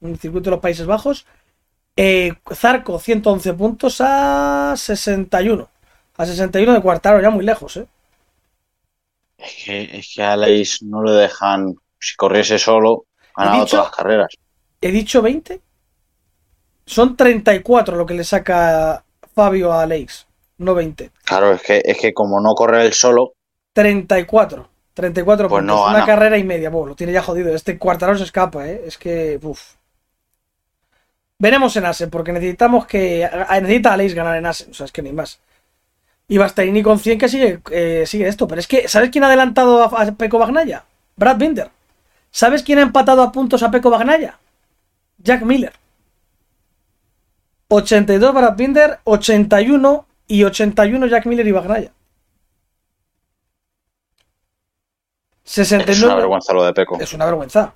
[0.02, 1.26] en el circuito de los Países Bajos.
[1.96, 5.70] Eh, Zarco 111 puntos a 61.
[6.18, 7.88] A 61 de Cuartaro, ya muy lejos, ¿eh?
[9.38, 13.06] Es que, es que a Aleix no le dejan, si corriese solo,
[13.38, 14.34] dicho- todas las carreras.
[14.82, 15.62] ¿He dicho 20?
[16.86, 20.26] Son 34 lo que le saca Fabio a Aleix,
[20.58, 21.12] no 20.
[21.26, 23.34] Claro, es que, es que como no corre él solo,
[23.74, 24.68] 34.
[24.94, 25.76] 34 Pues puntos.
[25.76, 26.70] no Una carrera y media.
[26.70, 27.54] Bueno, lo tiene ya jodido.
[27.56, 28.84] Este cuartaro se escapa, ¿eh?
[28.86, 29.40] Es que.
[29.42, 29.60] Uf.
[31.40, 33.26] Veremos en Asen, porque necesitamos que.
[33.26, 34.70] a- Necesita Aleix ganar en Asen.
[34.72, 35.40] O sea, es que ni más.
[36.28, 38.48] Y Bastaini con 100 que sigue, eh, sigue esto.
[38.48, 40.86] Pero es que, ¿sabes quién ha adelantado a, a Peco Bagnaya?
[41.16, 41.70] Brad Binder.
[42.32, 44.38] ¿Sabes quién ha empatado a puntos a Peco Bagnaya?
[45.18, 45.74] Jack Miller.
[47.76, 51.92] 82 Brad Binder, 81 y 81 Jack Miller y Bagnaya.
[55.46, 56.16] es una 69.
[56.22, 57.00] vergüenza lo de Peco.
[57.00, 57.74] Es una vergüenza.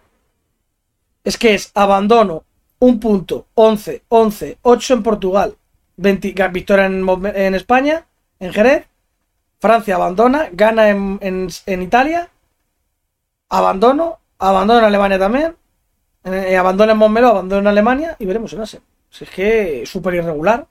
[1.23, 2.43] Es que es abandono,
[2.79, 5.55] un punto, 11, 11, 8 en Portugal,
[5.97, 8.05] 20, ga- victoria en, España,
[8.39, 8.86] en Jerez,
[9.60, 12.29] Francia abandona, gana en, en- en Italia,
[13.49, 15.55] abandono, abandono en Alemania también,
[16.23, 18.79] eh, abandona en Montmeló, abandono en Alemania y veremos en Asia.
[19.09, 20.67] Si es que súper irregular.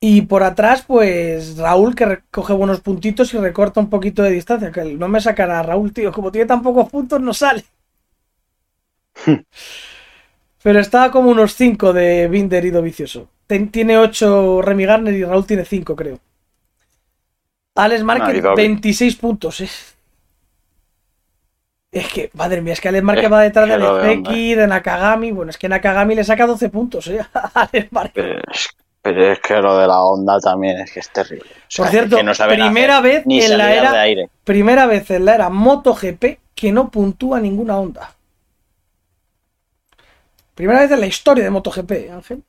[0.00, 4.72] Y por atrás, pues Raúl que recoge buenos puntitos y recorta un poquito de distancia.
[4.72, 6.12] Que no me sacará Raúl, tío.
[6.12, 7.64] Como tiene tan pocos puntos, no sale.
[10.62, 13.28] Pero estaba como unos 5 de Binder y Dovicioso.
[13.46, 16.18] Ten- Tiene 8 Remy Garner y Raúl tiene 5, creo.
[17.76, 18.56] Alex Márquez, Dovi.
[18.62, 19.68] 26 puntos, eh.
[21.96, 25.32] Es que, madre mía, es que Alex Márquez va detrás de Bezeki, de Nakagami.
[25.32, 27.20] Bueno, es que Nakagami le saca 12 puntos, eh.
[27.34, 28.24] a Alex Márquez.
[29.00, 31.48] Pero es, que lo de la onda también es que es terrible.
[31.48, 34.28] O sea, Por cierto, es que no primera hacer vez en la era-.
[34.44, 38.14] Primera vez en la era MotoGP que no puntúa ninguna onda.
[40.54, 42.42] Primera vez en la historia de MotoGP, ¿eh, Ángel.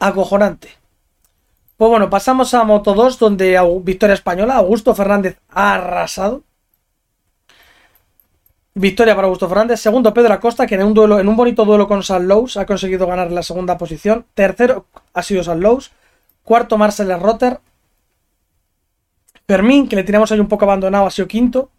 [0.00, 0.79] Acojonante.
[1.80, 4.56] Pues bueno, pasamos a Moto 2, donde victoria española.
[4.56, 6.42] Augusto Fernández ha arrasado.
[8.74, 9.80] Victoria para Augusto Fernández.
[9.80, 12.66] Segundo, Pedro Acosta, que en un duelo, en un bonito duelo con San Lowe's ha
[12.66, 14.26] conseguido ganar la segunda posición.
[14.34, 15.90] Tercero ha sido San Lowe's.
[16.44, 17.60] Cuarto, Marcel Rotter.
[19.48, 21.70] Fermín, que le tiramos ahí un poco abandonado, ha sido quinto.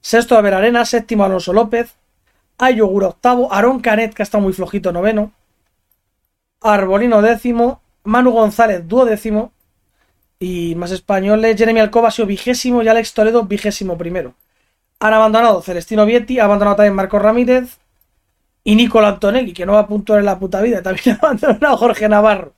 [0.00, 0.86] Sexto, Aver Arena.
[0.86, 1.94] Séptimo, Alonso López.
[2.56, 3.52] Ayogura octavo.
[3.52, 5.30] Aaron Canet, que está muy flojito, noveno.
[6.62, 7.81] Arbolino décimo.
[8.04, 9.52] Manu González, duodécimo.
[10.38, 14.34] Y más españoles, Jeremy Alcoba ha vigésimo y Alex Toledo vigésimo primero.
[14.98, 17.78] Han abandonado Celestino Vietti, ha abandonado también Marco Ramírez
[18.64, 20.82] y Nicola Antonelli, que no va a puntuar en la puta vida.
[20.82, 22.54] También ha abandonado Jorge Navarro.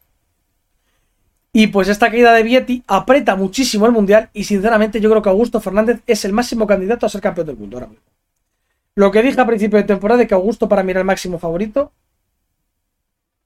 [1.52, 5.28] Y pues esta caída de Vietti aprieta muchísimo el mundial y sinceramente yo creo que
[5.28, 8.04] Augusto Fernández es el máximo candidato a ser campeón del mundo ahora mismo.
[8.96, 11.38] Lo que dije a principio de temporada de que Augusto para mí era el máximo
[11.38, 11.92] favorito,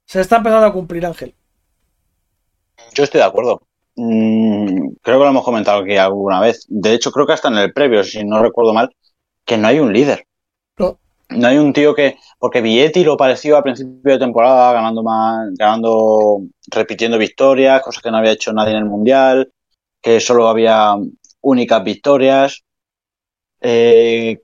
[0.07, 1.35] se está empezando a cumplir, Ángel.
[2.99, 3.63] Yo estoy de acuerdo.
[3.95, 6.65] Mm, creo que lo hemos comentado aquí alguna vez.
[6.69, 8.91] De hecho, creo que hasta en el previo, si no recuerdo mal,
[9.45, 10.25] que no hay un líder.
[10.79, 10.99] No.
[11.29, 12.17] No hay un tío que.
[12.41, 16.41] Porque Vietti lo pareció a principio de temporada, ganando más, ganando,
[16.73, 19.53] repitiendo victorias, cosas que no había hecho nadie en el Mundial,
[20.03, 20.97] que solo había
[21.41, 22.65] únicas victorias.
[23.61, 24.41] Eh,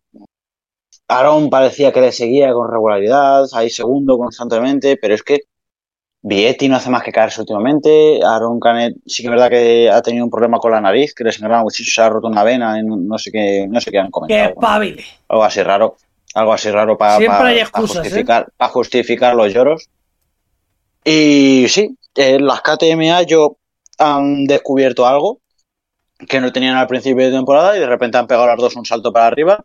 [1.08, 5.40] Aaron parecía que le seguía con regularidad, ahí segundo constantemente, pero es que
[6.26, 8.20] Vietti no hace más que caerse últimamente.
[8.24, 11.22] Aaron Canet sí que es verdad que ha tenido un problema con la nariz, que
[11.22, 14.10] le sangraba muchísimo, se ha roto una vena, no sé qué, no sé qué han
[14.10, 14.54] comentado.
[14.54, 15.04] ¡Qué pabile!
[15.28, 15.96] Algo así raro
[16.34, 17.64] algo así raro para ¿eh?
[17.64, 19.88] justificar, justificar los lloros.
[21.04, 23.56] Y sí, las KTMA yo
[23.98, 25.40] han descubierto algo
[26.28, 28.84] que no tenían al principio de temporada y de repente han pegado las dos un
[28.84, 29.64] salto para arriba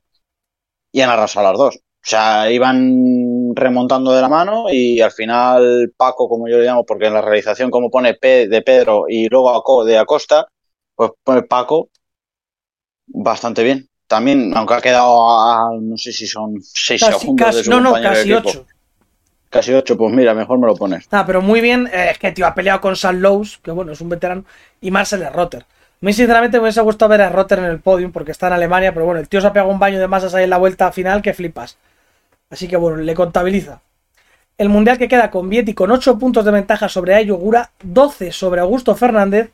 [0.92, 1.76] y han arrasado las dos.
[1.78, 6.86] O sea, iban remontando de la mano y al final Paco, como yo le llamo,
[6.86, 10.48] porque en la realización como pone P de Pedro y luego de Acosta,
[10.96, 11.90] pues pone Paco
[13.08, 17.64] bastante bien también, aunque ha quedado a, no sé si son 6 segundos casi, de
[17.64, 18.66] su No, no, casi 8.
[19.52, 21.08] Casi 8, pues mira, mejor me lo pones.
[21.12, 23.92] Ah, pero muy bien, eh, es que tío ha peleado con San Lowe's, que bueno,
[23.92, 24.46] es un veterano,
[24.82, 25.62] y Marcel Rotter.
[25.62, 28.54] A mí sinceramente me hubiese gustado ver a Rotter en el podium porque está en
[28.54, 30.58] Alemania, pero bueno, el tío se ha pegado un baño de masas ahí en la
[30.58, 31.78] vuelta final que flipas.
[32.50, 33.82] Así que bueno, le contabiliza.
[34.58, 38.62] El mundial que queda con Vietti con 8 puntos de ventaja sobre Ayogura, 12 sobre
[38.62, 39.52] Augusto Fernández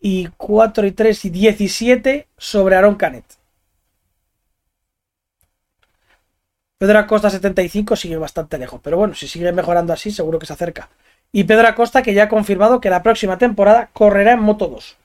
[0.00, 3.24] y 4 y 3 y 17 sobre Aaron Canet.
[6.78, 10.52] Pedro Acosta 75 sigue bastante lejos, pero bueno, si sigue mejorando así, seguro que se
[10.52, 10.88] acerca.
[11.30, 14.96] Y Pedro Acosta que ya ha confirmado que la próxima temporada correrá en Moto 2.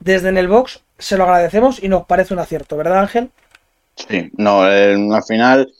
[0.00, 3.30] Desde en el box se lo agradecemos y nos parece un acierto, ¿verdad Ángel?
[3.94, 5.70] Sí, no, al final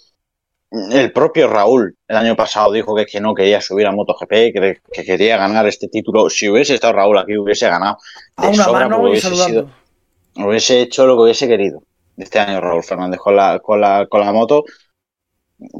[0.70, 4.80] el propio Raúl el año pasado dijo que, que no quería subir a MotoGP, que,
[4.92, 6.28] que quería ganar este título.
[6.28, 7.98] Si hubiese estado Raúl aquí, hubiese ganado.
[8.36, 9.70] De a sobra, hubiese, sido,
[10.36, 11.82] hubiese hecho lo que hubiese querido
[12.18, 14.64] este año Raúl Fernández con la, con la, con la moto.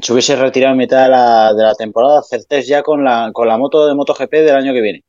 [0.01, 3.29] Se hubiese retirado en mitad de la, de la temporada, hacer test ya con la,
[3.31, 5.03] con la moto de MotoGP del año que viene.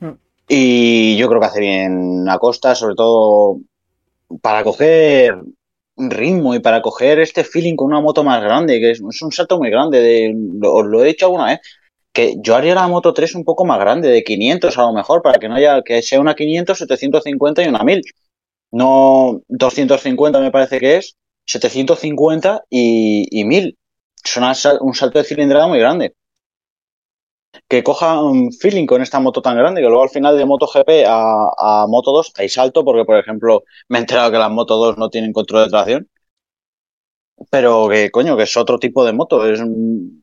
[0.00, 0.12] Hmm.
[0.48, 3.58] Y yo creo que hace bien a Costa, sobre todo
[4.40, 5.36] para coger
[5.96, 9.58] ritmo y para coger este feeling con una moto más grande, que es, un salto
[9.58, 11.60] muy grande, de, os lo he dicho alguna vez,
[12.12, 15.22] que yo haría la moto 3 un poco más grande, de 500 a lo mejor,
[15.22, 18.02] para que no haya, que sea una 500, 750 y una 1000.
[18.72, 23.76] No 250 me parece que es, 750 y, y 1000.
[24.24, 24.36] Es
[24.80, 26.14] un salto de cilindrada muy grande
[27.68, 31.06] que coja un feeling con esta moto tan grande, que luego al final de MotoGP
[31.06, 34.76] a, a Moto 2 hay salto, porque por ejemplo me he enterado que las Moto
[34.76, 36.08] 2 no tienen control de tracción,
[37.50, 39.60] pero que coño, que es otro tipo de moto, es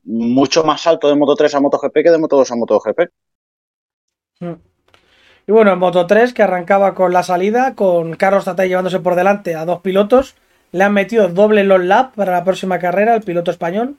[0.04, 3.00] mucho más alto de Moto 3 a MotoGP que de Moto 2 a MotoGP.
[4.40, 4.54] Hmm.
[5.48, 9.16] Y bueno, en Moto 3, que arrancaba con la salida, con Carlos Tatay llevándose por
[9.16, 10.36] delante a dos pilotos,
[10.72, 13.98] le han metido doble long lap para la próxima carrera, el piloto español.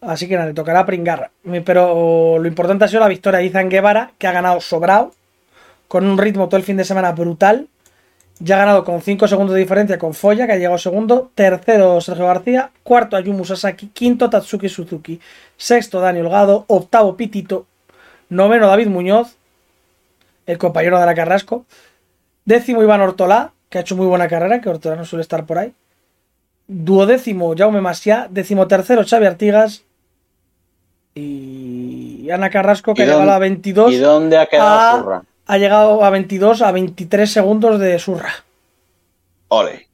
[0.00, 1.30] Así que nada, le tocará pringar.
[1.64, 5.12] Pero lo importante ha sido la victoria de Izan Guevara, que ha ganado sobrado,
[5.88, 7.68] con un ritmo todo el fin de semana brutal.
[8.40, 11.32] Ya ha ganado con 5 segundos de diferencia con Foya, que ha llegado segundo.
[11.34, 12.70] Tercero, Sergio García.
[12.84, 13.88] Cuarto, Ayumu Sasaki.
[13.88, 15.20] Quinto, Tatsuki Suzuki.
[15.56, 16.64] Sexto, Daniel Holgado.
[16.68, 17.66] Octavo, Pitito.
[18.28, 19.36] Noveno, David Muñoz,
[20.46, 21.64] el compañero de la Carrasco.
[22.44, 25.58] Décimo, Iván Ortolá, que ha hecho muy buena carrera, que Ortolá no suele estar por
[25.58, 25.72] ahí.
[26.68, 28.28] Duodécimo, Jaume Masia.
[28.30, 29.84] Décimo tercero, Xavi Artigas
[31.18, 33.92] y Ana Carrasco que ha llegado a 22.
[33.92, 35.22] ¿Y dónde ha quedado Surra?
[35.46, 38.32] Ha llegado a 22 a 23 segundos de Surra.
[39.48, 39.88] Ole.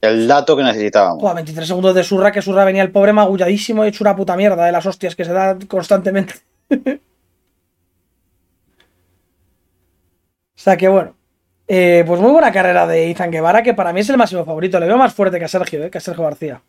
[0.00, 1.24] El dato que necesitábamos.
[1.24, 4.36] a 23 segundos de Surra, que Surra venía el pobre magulladísimo y hecho una puta
[4.36, 6.34] mierda de las hostias que se dan constantemente.
[6.70, 6.98] o
[10.56, 11.14] sea que bueno.
[11.68, 14.80] Eh, pues muy buena carrera de Izan Guevara, que para mí es el máximo favorito.
[14.80, 16.60] Le veo más fuerte que a Sergio, eh, que a Sergio García.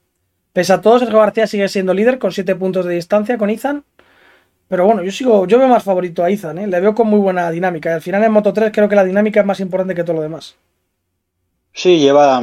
[0.53, 3.83] Pese a todo, Sergio García sigue siendo líder con 7 puntos de distancia con Izan.
[4.67, 6.67] Pero bueno, yo sigo, yo veo más favorito a Izan, ¿eh?
[6.67, 7.89] le veo con muy buena dinámica.
[7.89, 10.15] Y al final en Moto 3 creo que la dinámica es más importante que todo
[10.15, 10.55] lo demás.
[11.73, 12.41] Sí, lleva,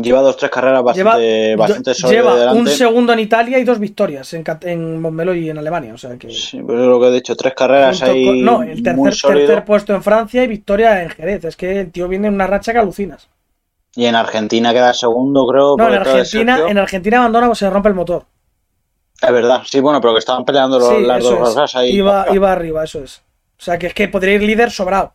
[0.00, 2.60] Lleva dos, tres carreras bastante, Lleva, bastante lleva delante.
[2.60, 5.92] un segundo en Italia y dos victorias en, en Montmeló y en Alemania.
[5.92, 6.30] O sea que.
[6.30, 9.64] Sí, pues es lo que he dicho, tres carreras ahí con- no, el tercer, tercer
[9.66, 11.44] puesto en Francia y victoria en Jerez.
[11.44, 13.28] Es que el tío viene en una racha que alucinas.
[13.94, 15.76] Y en Argentina queda segundo, creo.
[15.76, 18.24] No, en Argentina, en Argentina abandona o se rompe el motor.
[19.20, 21.90] Es verdad, sí, bueno, pero que estaban peleando los, Sí, las dos razas ahí.
[21.96, 23.18] Iba, iba arriba, eso es.
[23.58, 25.12] O sea que es que podría ir líder sobrado.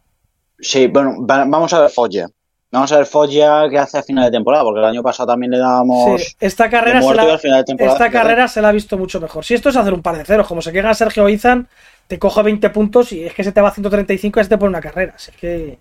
[0.59, 2.27] Sí, bueno, va- vamos a ver Foggia.
[2.71, 5.51] Vamos a ver Foggia qué hace a final de temporada, porque el año pasado también
[5.51, 7.97] le dábamos Sí, esta carrera, se la, al final de temporada.
[7.97, 9.43] esta carrera se la ha visto mucho mejor.
[9.43, 11.67] Si esto es hacer un par de ceros, como se queda Sergio Izan,
[12.07, 14.57] te coge 20 puntos y es que se te va a 135 y se te
[14.57, 15.15] pone una carrera.
[15.17, 15.79] Es que.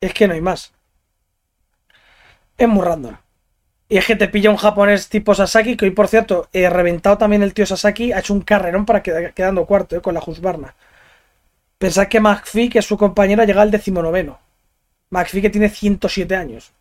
[0.00, 0.72] Es que no hay más.
[2.60, 3.16] Es muy random.
[3.88, 7.18] Y es que te pilla un japonés tipo Sasaki, que hoy, por cierto, he reventado
[7.18, 10.22] también el tío Sasaki, ha hecho un carrerón para quedar quedando cuarto, eh, con la
[10.26, 10.74] Husqvarna.
[11.78, 14.38] Pensad que McPhee, que es su compañera, llega al decimonoveno.
[15.10, 16.72] McPhee que tiene 107 años.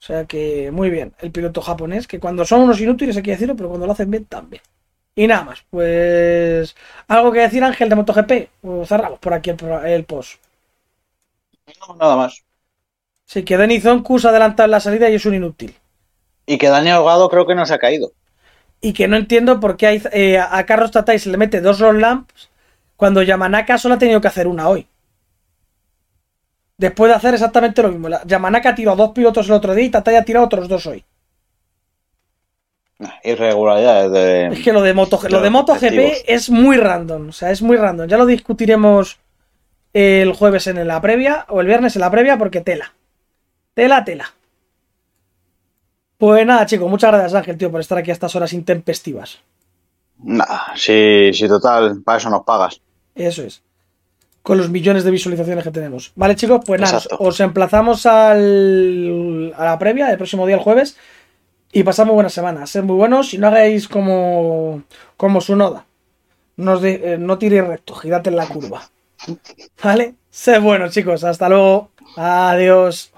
[0.00, 3.32] O sea que muy bien, el piloto japonés, que cuando son unos inútiles hay que
[3.32, 4.62] decirlo, pero cuando lo hacen bien también.
[5.16, 6.76] Y nada más, pues
[7.08, 8.32] algo que decir Ángel de MotoGP,
[8.86, 10.40] cerramos por aquí el, el post.
[11.80, 12.45] No, nada más.
[13.26, 15.74] Sí, que Denis Zonkus ha adelantado en la salida y es un inútil.
[16.46, 18.12] Y que Daniel Holgado creo que no se ha caído.
[18.80, 21.80] Y que no entiendo por qué hay- eh, a Carlos Tatay se le mete dos
[21.80, 22.48] roll lamps
[22.96, 24.86] cuando Yamanaka solo ha tenido que hacer una hoy.
[26.78, 28.08] Después de hacer exactamente lo mismo.
[28.08, 31.04] La- Yamanaka tiró dos pilotos el otro día y Tatay ha tirado otros dos hoy.
[33.24, 34.46] Irregularidades de.
[34.58, 36.12] Es que lo de, Moto, de lo de MotoGP objetivos.
[36.26, 37.28] es muy random.
[37.28, 38.08] O sea, es muy random.
[38.08, 39.18] Ya lo discutiremos
[39.92, 42.92] el jueves en la previa o el viernes en la previa porque tela.
[43.76, 44.24] Tela, tela.
[46.16, 49.38] Pues nada, chicos, muchas gracias Ángel, tío, por estar aquí a estas horas intempestivas.
[50.18, 52.80] Nah, sí, sí, total, para eso nos pagas.
[53.14, 53.62] Eso es.
[54.40, 56.12] Con los millones de visualizaciones que tenemos.
[56.16, 57.18] Vale, chicos, pues nada, Exacto.
[57.22, 60.96] os emplazamos al, a la previa, el próximo día, el jueves.
[61.70, 62.66] Y pasamos buena semana.
[62.66, 64.84] Sed muy buenos y no hagáis como,
[65.18, 65.84] como su noda.
[66.56, 68.88] No, os de- eh, no tiréis recto, girad en la curva.
[69.84, 70.14] ¿Vale?
[70.30, 71.24] Sed buenos, chicos.
[71.24, 71.90] Hasta luego.
[72.16, 73.12] Adiós.